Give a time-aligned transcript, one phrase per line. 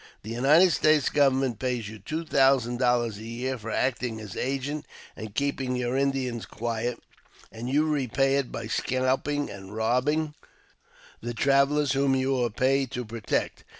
[0.23, 4.87] The United States Government pays you two thousand dollars a year for acting as agent,
[5.15, 6.97] and keeping your Indians quiet,
[7.51, 10.33] and you repay it by scalping and robbing
[11.21, 13.63] the travellers whom you are paid to' protect.